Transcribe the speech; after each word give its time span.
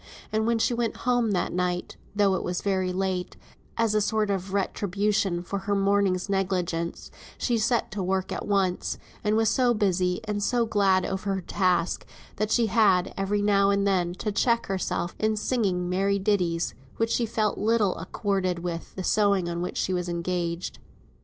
And 0.31 0.47
when 0.47 0.57
she 0.57 0.73
went 0.73 0.95
home 1.05 1.35
at 1.35 1.53
night 1.53 1.95
(though 2.15 2.33
it 2.33 2.41
was 2.43 2.63
very 2.63 2.91
late, 2.91 3.37
as 3.77 3.93
a 3.93 4.01
sort 4.01 4.31
of 4.31 4.51
retribution 4.51 5.43
for 5.43 5.59
her 5.59 5.75
morning's 5.75 6.27
negligence), 6.27 7.11
she 7.37 7.59
set 7.59 7.91
to 7.91 8.01
work 8.01 8.31
at 8.31 8.47
once, 8.47 8.97
and 9.23 9.37
was 9.37 9.49
so 9.49 9.75
busy, 9.75 10.19
and 10.23 10.41
so 10.41 10.65
glad 10.65 11.05
over 11.05 11.35
her 11.35 11.41
task, 11.41 12.03
that 12.37 12.49
she 12.49 12.65
had, 12.65 13.13
every 13.15 13.43
now 13.43 13.69
and 13.69 13.85
then, 13.85 14.15
to 14.15 14.31
check 14.31 14.65
herself 14.65 15.15
in 15.19 15.35
singing 15.37 15.87
merry 15.87 16.17
ditties, 16.17 16.73
that 16.97 17.11
she 17.11 17.27
felt 17.27 17.59
little 17.59 17.95
accorded 17.97 18.57
with 18.57 18.95
the 18.95 19.03
sewing 19.03 19.47
on 19.47 19.61
which 19.61 19.77
she 19.77 19.93
was 19.93 20.09
engaged. 20.09 20.79